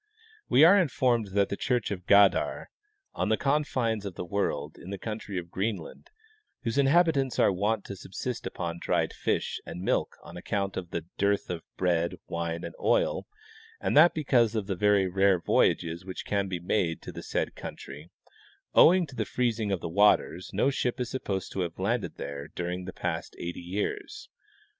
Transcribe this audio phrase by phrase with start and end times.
[0.01, 2.71] ■~ (Translation.) We are informed that the church of Gadar,
[3.13, 6.09] on the confines of the world, in the country of Greenland,
[6.63, 11.05] whose inhabitants are wont to subsist upon dried fish and milk on account of the
[11.19, 13.27] dearth of bread, wine, and oil,
[13.79, 17.53] and that because of the very rare voyages wdiich caii be made to the said
[17.53, 18.09] country,
[18.73, 22.47] owing to the freezing of the waters, no ship is supposed to have landed there
[22.47, 24.29] during the past eighty years.